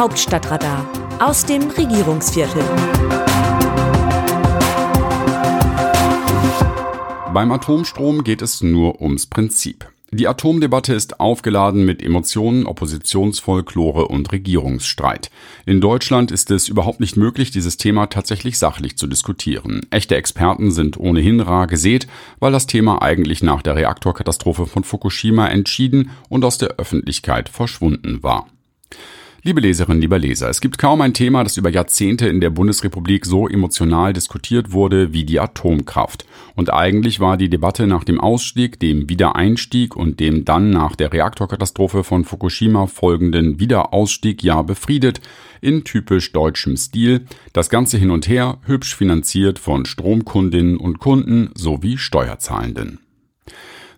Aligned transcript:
Hauptstadtradar 0.00 0.88
aus 1.18 1.44
dem 1.44 1.68
Regierungsviertel. 1.68 2.62
Beim 7.34 7.52
Atomstrom 7.52 8.24
geht 8.24 8.40
es 8.40 8.62
nur 8.62 9.02
ums 9.02 9.26
Prinzip. 9.26 9.86
Die 10.10 10.26
Atomdebatte 10.26 10.94
ist 10.94 11.20
aufgeladen 11.20 11.84
mit 11.84 12.02
Emotionen, 12.02 12.64
Oppositionsfolklore 12.64 14.08
und 14.08 14.32
Regierungsstreit. 14.32 15.30
In 15.66 15.82
Deutschland 15.82 16.30
ist 16.30 16.50
es 16.50 16.68
überhaupt 16.68 17.00
nicht 17.00 17.18
möglich, 17.18 17.50
dieses 17.50 17.76
Thema 17.76 18.06
tatsächlich 18.06 18.58
sachlich 18.58 18.96
zu 18.96 19.06
diskutieren. 19.06 19.82
Echte 19.90 20.16
Experten 20.16 20.70
sind 20.70 20.98
ohnehin 20.98 21.40
rar 21.40 21.66
gesät, 21.66 22.06
weil 22.38 22.52
das 22.52 22.66
Thema 22.66 23.02
eigentlich 23.02 23.42
nach 23.42 23.60
der 23.60 23.76
Reaktorkatastrophe 23.76 24.64
von 24.64 24.82
Fukushima 24.82 25.48
entschieden 25.48 26.08
und 26.30 26.42
aus 26.46 26.56
der 26.56 26.76
Öffentlichkeit 26.78 27.50
verschwunden 27.50 28.22
war. 28.22 28.46
Liebe 29.42 29.62
Leserinnen, 29.62 30.02
lieber 30.02 30.18
Leser, 30.18 30.50
es 30.50 30.60
gibt 30.60 30.76
kaum 30.76 31.00
ein 31.00 31.14
Thema, 31.14 31.42
das 31.44 31.56
über 31.56 31.70
Jahrzehnte 31.70 32.28
in 32.28 32.42
der 32.42 32.50
Bundesrepublik 32.50 33.24
so 33.24 33.48
emotional 33.48 34.12
diskutiert 34.12 34.72
wurde 34.72 35.14
wie 35.14 35.24
die 35.24 35.40
Atomkraft. 35.40 36.26
Und 36.56 36.70
eigentlich 36.70 37.20
war 37.20 37.38
die 37.38 37.48
Debatte 37.48 37.86
nach 37.86 38.04
dem 38.04 38.20
Ausstieg, 38.20 38.78
dem 38.80 39.08
Wiedereinstieg 39.08 39.96
und 39.96 40.20
dem 40.20 40.44
dann 40.44 40.68
nach 40.68 40.94
der 40.94 41.14
Reaktorkatastrophe 41.14 42.04
von 42.04 42.26
Fukushima 42.26 42.86
folgenden 42.86 43.58
Wiederausstieg 43.58 44.42
ja 44.42 44.60
befriedet, 44.60 45.22
in 45.62 45.84
typisch 45.84 46.32
deutschem 46.32 46.76
Stil, 46.76 47.24
das 47.54 47.70
Ganze 47.70 47.96
hin 47.96 48.10
und 48.10 48.28
her, 48.28 48.58
hübsch 48.66 48.94
finanziert 48.94 49.58
von 49.58 49.86
Stromkundinnen 49.86 50.76
und 50.76 50.98
Kunden 50.98 51.48
sowie 51.54 51.96
Steuerzahlenden. 51.96 52.98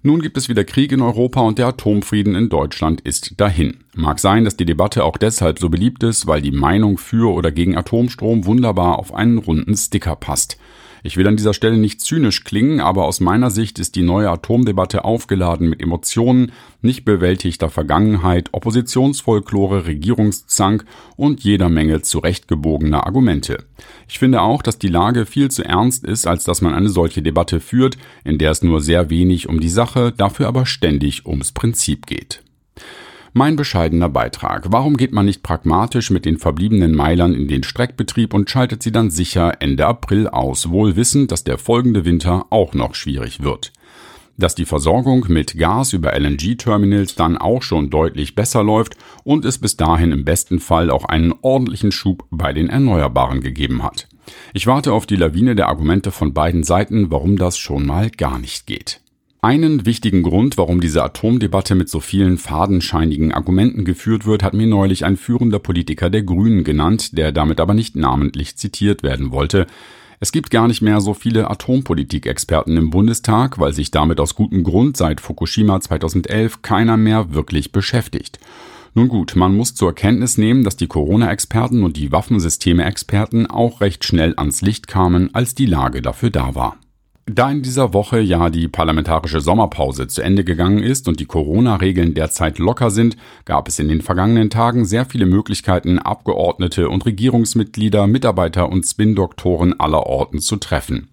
Nun 0.04 0.20
gibt 0.20 0.36
es 0.36 0.48
wieder 0.48 0.64
Krieg 0.64 0.90
in 0.90 1.00
Europa 1.00 1.40
und 1.42 1.58
der 1.58 1.68
Atomfrieden 1.68 2.34
in 2.34 2.48
Deutschland 2.48 3.00
ist 3.02 3.40
dahin. 3.40 3.84
Mag 3.94 4.18
sein, 4.18 4.44
dass 4.44 4.56
die 4.56 4.64
Debatte 4.64 5.04
auch 5.04 5.16
deshalb 5.16 5.60
so 5.60 5.68
beliebt 5.68 6.02
ist, 6.02 6.26
weil 6.26 6.42
die 6.42 6.50
Meinung 6.50 6.98
für 6.98 7.32
oder 7.32 7.52
gegen 7.52 7.76
Atomstrom 7.76 8.44
wunderbar 8.44 8.98
auf 8.98 9.14
einen 9.14 9.38
runden 9.38 9.76
Sticker 9.76 10.16
passt. 10.16 10.58
Ich 11.04 11.16
will 11.16 11.26
an 11.26 11.36
dieser 11.36 11.52
Stelle 11.52 11.78
nicht 11.78 12.00
zynisch 12.00 12.44
klingen, 12.44 12.78
aber 12.78 13.06
aus 13.06 13.18
meiner 13.18 13.50
Sicht 13.50 13.80
ist 13.80 13.96
die 13.96 14.02
neue 14.02 14.30
Atomdebatte 14.30 15.04
aufgeladen 15.04 15.68
mit 15.68 15.82
Emotionen, 15.82 16.52
nicht 16.80 17.04
bewältigter 17.04 17.70
Vergangenheit, 17.70 18.50
Oppositionsfolklore, 18.52 19.86
Regierungszank 19.86 20.84
und 21.16 21.40
jeder 21.42 21.68
Menge 21.68 22.02
zurechtgebogener 22.02 23.04
Argumente. 23.04 23.64
Ich 24.06 24.20
finde 24.20 24.42
auch, 24.42 24.62
dass 24.62 24.78
die 24.78 24.88
Lage 24.88 25.26
viel 25.26 25.50
zu 25.50 25.64
ernst 25.64 26.04
ist, 26.04 26.28
als 26.28 26.44
dass 26.44 26.60
man 26.60 26.72
eine 26.72 26.88
solche 26.88 27.20
Debatte 27.20 27.58
führt, 27.58 27.98
in 28.22 28.38
der 28.38 28.52
es 28.52 28.62
nur 28.62 28.80
sehr 28.80 29.10
wenig 29.10 29.48
um 29.48 29.58
die 29.58 29.68
Sache, 29.68 30.12
dafür 30.16 30.46
aber 30.46 30.66
ständig 30.66 31.26
ums 31.26 31.50
Prinzip 31.50 32.06
geht. 32.06 32.42
Mein 33.34 33.56
bescheidener 33.56 34.10
Beitrag. 34.10 34.72
Warum 34.72 34.98
geht 34.98 35.12
man 35.12 35.24
nicht 35.24 35.42
pragmatisch 35.42 36.10
mit 36.10 36.26
den 36.26 36.38
verbliebenen 36.38 36.94
Meilern 36.94 37.32
in 37.32 37.48
den 37.48 37.62
Streckbetrieb 37.62 38.34
und 38.34 38.50
schaltet 38.50 38.82
sie 38.82 38.92
dann 38.92 39.10
sicher 39.10 39.54
Ende 39.60 39.86
April 39.86 40.28
aus, 40.28 40.68
wohl 40.68 40.96
wissend, 40.96 41.32
dass 41.32 41.42
der 41.42 41.56
folgende 41.56 42.04
Winter 42.04 42.44
auch 42.50 42.74
noch 42.74 42.94
schwierig 42.94 43.42
wird? 43.42 43.72
dass 44.38 44.54
die 44.54 44.64
Versorgung 44.64 45.26
mit 45.28 45.58
Gas 45.58 45.92
über 45.92 46.18
LNG-Terminals 46.18 47.14
dann 47.14 47.36
auch 47.36 47.62
schon 47.62 47.90
deutlich 47.90 48.34
besser 48.34 48.64
läuft 48.64 48.96
und 49.24 49.44
es 49.44 49.58
bis 49.58 49.76
dahin 49.76 50.10
im 50.10 50.24
besten 50.24 50.58
Fall 50.58 50.90
auch 50.90 51.04
einen 51.04 51.34
ordentlichen 51.42 51.92
Schub 51.92 52.26
bei 52.30 52.52
den 52.52 52.68
Erneuerbaren 52.68 53.40
gegeben 53.40 53.82
hat. 53.82 54.08
Ich 54.54 54.66
warte 54.66 54.94
auf 54.94 55.06
die 55.06 55.16
Lawine 55.16 55.54
der 55.54 55.68
Argumente 55.68 56.10
von 56.10 56.32
beiden 56.32 56.64
Seiten, 56.64 57.10
warum 57.10 57.36
das 57.36 57.58
schon 57.58 57.86
mal 57.86 58.10
gar 58.10 58.38
nicht 58.38 58.66
geht. 58.66 59.00
Einen 59.44 59.86
wichtigen 59.86 60.22
Grund, 60.22 60.56
warum 60.56 60.80
diese 60.80 61.02
Atomdebatte 61.02 61.74
mit 61.74 61.88
so 61.88 61.98
vielen 61.98 62.38
fadenscheinigen 62.38 63.32
Argumenten 63.32 63.84
geführt 63.84 64.24
wird, 64.24 64.44
hat 64.44 64.54
mir 64.54 64.68
neulich 64.68 65.04
ein 65.04 65.16
führender 65.16 65.58
Politiker 65.58 66.10
der 66.10 66.22
Grünen 66.22 66.62
genannt, 66.62 67.18
der 67.18 67.32
damit 67.32 67.58
aber 67.58 67.74
nicht 67.74 67.96
namentlich 67.96 68.54
zitiert 68.54 69.02
werden 69.02 69.32
wollte. 69.32 69.66
Es 70.20 70.30
gibt 70.30 70.52
gar 70.52 70.68
nicht 70.68 70.80
mehr 70.80 71.00
so 71.00 71.12
viele 71.12 71.50
Atompolitik-Experten 71.50 72.76
im 72.76 72.90
Bundestag, 72.90 73.58
weil 73.58 73.72
sich 73.72 73.90
damit 73.90 74.20
aus 74.20 74.36
gutem 74.36 74.62
Grund 74.62 74.96
seit 74.96 75.20
Fukushima 75.20 75.80
2011 75.80 76.62
keiner 76.62 76.96
mehr 76.96 77.34
wirklich 77.34 77.72
beschäftigt. 77.72 78.38
Nun 78.94 79.08
gut, 79.08 79.34
man 79.34 79.56
muss 79.56 79.74
zur 79.74 79.92
Kenntnis 79.92 80.38
nehmen, 80.38 80.62
dass 80.62 80.76
die 80.76 80.86
Corona-Experten 80.86 81.82
und 81.82 81.96
die 81.96 82.12
Waffensysteme-Experten 82.12 83.48
auch 83.48 83.80
recht 83.80 84.04
schnell 84.04 84.34
ans 84.36 84.62
Licht 84.62 84.86
kamen, 84.86 85.34
als 85.34 85.56
die 85.56 85.66
Lage 85.66 86.00
dafür 86.00 86.30
da 86.30 86.54
war. 86.54 86.76
Da 87.26 87.52
in 87.52 87.62
dieser 87.62 87.94
Woche 87.94 88.18
ja 88.18 88.50
die 88.50 88.66
parlamentarische 88.66 89.40
Sommerpause 89.40 90.08
zu 90.08 90.22
Ende 90.22 90.42
gegangen 90.42 90.82
ist 90.82 91.06
und 91.06 91.20
die 91.20 91.26
Corona-Regeln 91.26 92.14
derzeit 92.14 92.58
locker 92.58 92.90
sind, 92.90 93.16
gab 93.44 93.68
es 93.68 93.78
in 93.78 93.86
den 93.86 94.02
vergangenen 94.02 94.50
Tagen 94.50 94.84
sehr 94.84 95.06
viele 95.06 95.26
Möglichkeiten, 95.26 96.00
Abgeordnete 96.00 96.88
und 96.88 97.06
Regierungsmitglieder, 97.06 98.08
Mitarbeiter 98.08 98.68
und 98.68 98.84
Spin-Doktoren 98.84 99.78
aller 99.78 100.04
Orten 100.04 100.40
zu 100.40 100.56
treffen. 100.56 101.10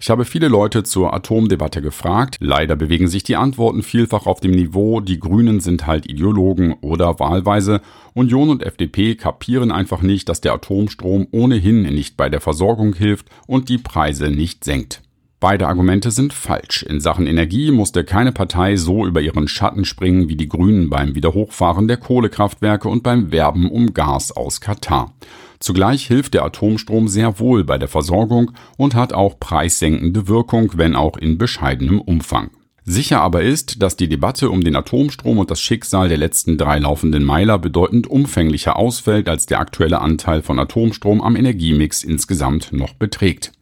Ich 0.00 0.08
habe 0.08 0.24
viele 0.24 0.48
Leute 0.48 0.82
zur 0.82 1.12
Atomdebatte 1.12 1.82
gefragt. 1.82 2.38
Leider 2.40 2.74
bewegen 2.74 3.06
sich 3.06 3.22
die 3.22 3.36
Antworten 3.36 3.82
vielfach 3.82 4.24
auf 4.24 4.40
dem 4.40 4.52
Niveau, 4.52 5.00
die 5.00 5.20
Grünen 5.20 5.60
sind 5.60 5.86
halt 5.86 6.06
Ideologen 6.06 6.72
oder 6.80 7.20
wahlweise. 7.20 7.82
Union 8.14 8.48
und 8.48 8.62
FDP 8.62 9.14
kapieren 9.14 9.72
einfach 9.72 10.00
nicht, 10.00 10.30
dass 10.30 10.40
der 10.40 10.54
Atomstrom 10.54 11.26
ohnehin 11.32 11.82
nicht 11.82 12.16
bei 12.16 12.30
der 12.30 12.40
Versorgung 12.40 12.94
hilft 12.94 13.26
und 13.46 13.68
die 13.68 13.78
Preise 13.78 14.30
nicht 14.30 14.64
senkt. 14.64 15.02
Beide 15.40 15.68
Argumente 15.68 16.10
sind 16.10 16.34
falsch. 16.34 16.82
In 16.82 17.00
Sachen 17.00 17.26
Energie 17.26 17.70
musste 17.70 18.04
keine 18.04 18.30
Partei 18.30 18.76
so 18.76 19.06
über 19.06 19.22
ihren 19.22 19.48
Schatten 19.48 19.86
springen 19.86 20.28
wie 20.28 20.36
die 20.36 20.50
Grünen 20.50 20.90
beim 20.90 21.14
Wiederhochfahren 21.14 21.88
der 21.88 21.96
Kohlekraftwerke 21.96 22.90
und 22.90 23.02
beim 23.02 23.32
Werben 23.32 23.70
um 23.70 23.94
Gas 23.94 24.32
aus 24.32 24.60
Katar. 24.60 25.14
Zugleich 25.58 26.06
hilft 26.06 26.34
der 26.34 26.44
Atomstrom 26.44 27.08
sehr 27.08 27.38
wohl 27.38 27.64
bei 27.64 27.78
der 27.78 27.88
Versorgung 27.88 28.50
und 28.76 28.94
hat 28.94 29.14
auch 29.14 29.40
preissenkende 29.40 30.28
Wirkung, 30.28 30.72
wenn 30.74 30.94
auch 30.94 31.16
in 31.16 31.38
bescheidenem 31.38 32.02
Umfang. 32.02 32.50
Sicher 32.84 33.22
aber 33.22 33.40
ist, 33.42 33.82
dass 33.82 33.96
die 33.96 34.08
Debatte 34.08 34.50
um 34.50 34.62
den 34.62 34.76
Atomstrom 34.76 35.38
und 35.38 35.50
das 35.50 35.60
Schicksal 35.60 36.08
der 36.08 36.18
letzten 36.18 36.58
drei 36.58 36.78
laufenden 36.78 37.24
Meiler 37.24 37.58
bedeutend 37.58 38.06
umfänglicher 38.06 38.76
ausfällt, 38.76 39.26
als 39.28 39.46
der 39.46 39.60
aktuelle 39.60 40.02
Anteil 40.02 40.42
von 40.42 40.58
Atomstrom 40.58 41.22
am 41.22 41.34
Energiemix 41.34 42.04
insgesamt 42.04 42.72
noch 42.72 42.92
beträgt. 42.94 43.52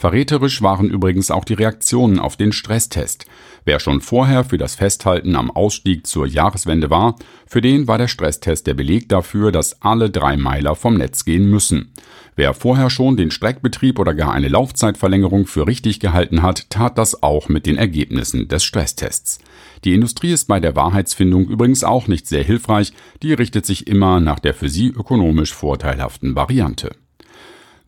Verräterisch 0.00 0.62
waren 0.62 0.88
übrigens 0.88 1.30
auch 1.30 1.44
die 1.44 1.52
Reaktionen 1.52 2.20
auf 2.20 2.38
den 2.38 2.52
Stresstest. 2.52 3.26
Wer 3.66 3.80
schon 3.80 4.00
vorher 4.00 4.44
für 4.44 4.56
das 4.56 4.74
Festhalten 4.74 5.36
am 5.36 5.50
Ausstieg 5.50 6.06
zur 6.06 6.26
Jahreswende 6.26 6.88
war, 6.88 7.16
für 7.46 7.60
den 7.60 7.86
war 7.86 7.98
der 7.98 8.08
Stresstest 8.08 8.66
der 8.66 8.72
Beleg 8.72 9.10
dafür, 9.10 9.52
dass 9.52 9.82
alle 9.82 10.08
drei 10.08 10.38
Meiler 10.38 10.74
vom 10.74 10.96
Netz 10.96 11.26
gehen 11.26 11.50
müssen. 11.50 11.92
Wer 12.34 12.54
vorher 12.54 12.88
schon 12.88 13.18
den 13.18 13.30
Streckbetrieb 13.30 13.98
oder 13.98 14.14
gar 14.14 14.32
eine 14.32 14.48
Laufzeitverlängerung 14.48 15.46
für 15.46 15.66
richtig 15.66 16.00
gehalten 16.00 16.40
hat, 16.40 16.70
tat 16.70 16.96
das 16.96 17.22
auch 17.22 17.50
mit 17.50 17.66
den 17.66 17.76
Ergebnissen 17.76 18.48
des 18.48 18.64
Stresstests. 18.64 19.38
Die 19.84 19.92
Industrie 19.92 20.32
ist 20.32 20.48
bei 20.48 20.60
der 20.60 20.74
Wahrheitsfindung 20.76 21.46
übrigens 21.46 21.84
auch 21.84 22.08
nicht 22.08 22.26
sehr 22.26 22.42
hilfreich, 22.42 22.94
die 23.22 23.34
richtet 23.34 23.66
sich 23.66 23.86
immer 23.86 24.18
nach 24.18 24.38
der 24.38 24.54
für 24.54 24.70
sie 24.70 24.86
ökonomisch 24.86 25.52
vorteilhaften 25.52 26.34
Variante. 26.36 26.92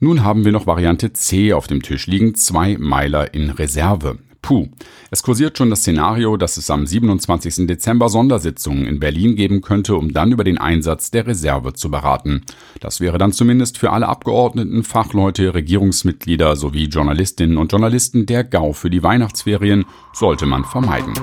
Nun 0.05 0.25
haben 0.25 0.45
wir 0.45 0.51
noch 0.51 0.67
Variante 0.67 1.13
C 1.13 1.53
auf 1.53 1.69
dem 1.69 1.81
Tisch 1.81 2.09
liegen, 2.09 2.35
zwei 2.35 2.77
Meiler 2.77 3.35
in 3.35 3.51
Reserve. 3.51 4.19
Puh, 4.43 4.67
es 5.13 5.23
kursiert 5.23 5.57
schon 5.57 5.71
das 5.71 5.83
Szenario, 5.83 6.37
dass 6.37 6.57
es 6.57 6.71
am 6.71 6.89
27. 6.89 7.69
Dezember 7.69 8.09
Sondersitzungen 8.09 8.85
in 8.85 8.99
Berlin 8.99 9.37
geben 9.37 9.61
könnte, 9.61 9.95
um 9.95 10.13
dann 10.13 10.33
über 10.33 10.43
den 10.43 10.59
Einsatz 10.59 11.13
der 11.13 11.29
Reserve 11.29 11.75
zu 11.75 11.89
beraten. 11.89 12.43
Das 12.81 13.01
wäre 13.01 13.17
dann 13.17 13.31
zumindest 13.31 13.79
für 13.79 13.93
alle 13.93 14.09
Abgeordneten, 14.09 14.83
Fachleute, 14.83 15.55
Regierungsmitglieder 15.55 16.57
sowie 16.57 16.87
Journalistinnen 16.87 17.57
und 17.57 17.71
Journalisten 17.71 18.27
der 18.27 18.43
GAU 18.43 18.73
für 18.73 18.91
die 18.91 19.05
Weihnachtsferien, 19.05 19.85
sollte 20.13 20.47
man 20.47 20.65
vermeiden. 20.65 21.15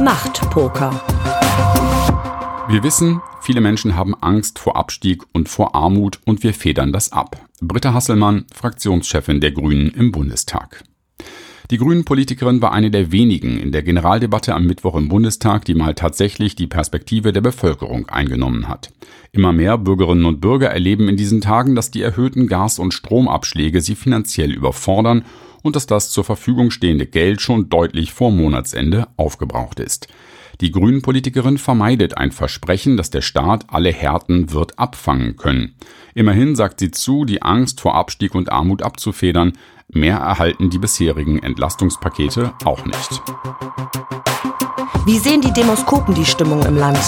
Machtpoker. 0.00 1.00
Wir 2.66 2.82
wissen, 2.82 3.20
viele 3.42 3.60
Menschen 3.60 3.94
haben 3.94 4.14
Angst 4.14 4.58
vor 4.58 4.76
Abstieg 4.76 5.22
und 5.34 5.50
vor 5.50 5.74
Armut 5.74 6.20
und 6.24 6.42
wir 6.42 6.54
federn 6.54 6.94
das 6.94 7.12
ab. 7.12 7.36
Britta 7.60 7.92
Hasselmann, 7.92 8.46
Fraktionschefin 8.54 9.42
der 9.42 9.52
Grünen 9.52 9.90
im 9.90 10.12
Bundestag. 10.12 10.82
Die 11.70 11.76
Grünen-Politikerin 11.76 12.62
war 12.62 12.72
eine 12.72 12.90
der 12.90 13.12
wenigen 13.12 13.58
in 13.58 13.70
der 13.70 13.82
Generaldebatte 13.82 14.54
am 14.54 14.66
Mittwoch 14.66 14.96
im 14.96 15.08
Bundestag, 15.08 15.66
die 15.66 15.74
mal 15.74 15.94
tatsächlich 15.94 16.56
die 16.56 16.66
Perspektive 16.66 17.32
der 17.32 17.42
Bevölkerung 17.42 18.08
eingenommen 18.08 18.66
hat. 18.66 18.92
Immer 19.32 19.52
mehr 19.52 19.76
Bürgerinnen 19.76 20.24
und 20.24 20.40
Bürger 20.40 20.70
erleben 20.70 21.08
in 21.08 21.16
diesen 21.16 21.42
Tagen, 21.42 21.74
dass 21.74 21.90
die 21.90 22.02
erhöhten 22.02 22.46
Gas- 22.46 22.78
und 22.78 22.94
Stromabschläge 22.94 23.82
sie 23.82 23.94
finanziell 23.94 24.52
überfordern 24.52 25.24
und 25.62 25.76
dass 25.76 25.86
das 25.86 26.10
zur 26.10 26.24
Verfügung 26.24 26.70
stehende 26.70 27.06
Geld 27.06 27.42
schon 27.42 27.68
deutlich 27.68 28.12
vor 28.12 28.30
Monatsende 28.30 29.08
aufgebraucht 29.16 29.80
ist. 29.80 30.08
Die 30.60 30.70
Grünen-Politikerin 30.70 31.58
vermeidet 31.58 32.16
ein 32.16 32.30
Versprechen, 32.30 32.96
dass 32.96 33.10
der 33.10 33.22
Staat 33.22 33.64
alle 33.68 33.92
Härten 33.92 34.52
wird 34.52 34.78
abfangen 34.78 35.36
können. 35.36 35.74
Immerhin 36.14 36.54
sagt 36.54 36.80
sie 36.80 36.90
zu, 36.90 37.24
die 37.24 37.42
Angst 37.42 37.80
vor 37.80 37.94
Abstieg 37.94 38.34
und 38.34 38.52
Armut 38.52 38.82
abzufedern. 38.82 39.52
Mehr 39.88 40.18
erhalten 40.18 40.70
die 40.70 40.78
bisherigen 40.78 41.42
Entlastungspakete 41.42 42.52
auch 42.64 42.84
nicht. 42.84 43.22
Wie 45.06 45.18
sehen 45.18 45.40
die 45.40 45.52
Demoskopen 45.52 46.14
die 46.14 46.24
Stimmung 46.24 46.64
im 46.64 46.76
Land? 46.76 46.98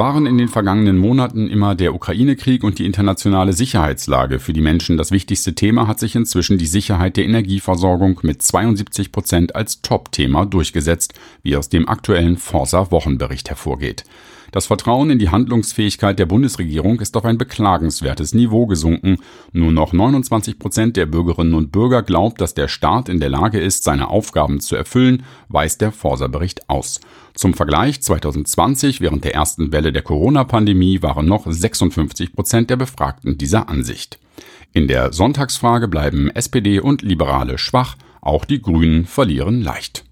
Waren 0.00 0.24
in 0.24 0.38
den 0.38 0.48
vergangenen 0.48 0.96
Monaten 0.96 1.50
immer 1.50 1.74
der 1.74 1.94
Ukraine-Krieg 1.94 2.64
und 2.64 2.78
die 2.78 2.86
internationale 2.86 3.52
Sicherheitslage 3.52 4.38
für 4.38 4.54
die 4.54 4.62
Menschen 4.62 4.96
das 4.96 5.10
wichtigste 5.10 5.54
Thema, 5.54 5.86
hat 5.86 5.98
sich 5.98 6.16
inzwischen 6.16 6.56
die 6.56 6.64
Sicherheit 6.66 7.18
der 7.18 7.26
Energieversorgung 7.26 8.18
mit 8.22 8.40
72 8.40 9.12
Prozent 9.12 9.54
als 9.54 9.82
Top-Thema 9.82 10.46
durchgesetzt, 10.46 11.20
wie 11.42 11.54
aus 11.54 11.68
dem 11.68 11.86
aktuellen 11.86 12.38
Forsa-Wochenbericht 12.38 13.50
hervorgeht. 13.50 14.04
Das 14.52 14.66
Vertrauen 14.66 15.10
in 15.10 15.18
die 15.18 15.28
Handlungsfähigkeit 15.28 16.18
der 16.18 16.26
Bundesregierung 16.26 17.00
ist 17.00 17.16
auf 17.16 17.24
ein 17.24 17.38
beklagenswertes 17.38 18.34
Niveau 18.34 18.66
gesunken. 18.66 19.18
Nur 19.52 19.70
noch 19.70 19.92
29 19.92 20.58
Prozent 20.58 20.96
der 20.96 21.06
Bürgerinnen 21.06 21.54
und 21.54 21.70
Bürger 21.70 22.02
glaubt, 22.02 22.40
dass 22.40 22.54
der 22.54 22.66
Staat 22.66 23.08
in 23.08 23.20
der 23.20 23.28
Lage 23.28 23.60
ist, 23.60 23.84
seine 23.84 24.08
Aufgaben 24.08 24.60
zu 24.60 24.74
erfüllen, 24.74 25.22
weist 25.48 25.80
der 25.80 25.92
Forsa-Bericht 25.92 26.68
aus. 26.68 27.00
Zum 27.34 27.54
Vergleich 27.54 28.02
2020 28.02 29.00
während 29.00 29.24
der 29.24 29.34
ersten 29.34 29.72
Welle 29.72 29.92
der 29.92 30.02
Corona-Pandemie 30.02 31.00
waren 31.02 31.26
noch 31.26 31.46
56 31.48 32.32
Prozent 32.32 32.70
der 32.70 32.76
Befragten 32.76 33.38
dieser 33.38 33.68
Ansicht. 33.68 34.18
In 34.72 34.88
der 34.88 35.12
Sonntagsfrage 35.12 35.88
bleiben 35.88 36.30
SPD 36.30 36.80
und 36.80 37.02
Liberale 37.02 37.58
schwach, 37.58 37.96
auch 38.20 38.44
die 38.44 38.60
Grünen 38.60 39.06
verlieren 39.06 39.62
leicht. 39.62 40.04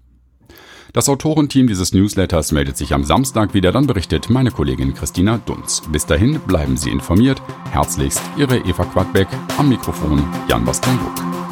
Das 0.91 1.07
Autorenteam 1.07 1.67
dieses 1.67 1.93
Newsletters 1.93 2.51
meldet 2.51 2.75
sich 2.75 2.93
am 2.93 3.03
Samstag 3.03 3.53
wieder, 3.53 3.71
dann 3.71 3.85
berichtet 3.85 4.31
meine 4.31 4.49
Kollegin 4.49 4.95
Christina 4.95 5.37
Dunz. 5.37 5.83
Bis 5.91 6.07
dahin 6.07 6.39
bleiben 6.39 6.77
Sie 6.77 6.89
informiert. 6.89 7.41
Herzlichst 7.69 8.21
Ihre 8.37 8.57
Eva 8.57 8.85
Quadbeck, 8.85 9.27
am 9.59 9.69
Mikrofon 9.69 10.23
Jan 10.47 10.65
Bastian 10.65 10.97
Buck. 10.97 11.48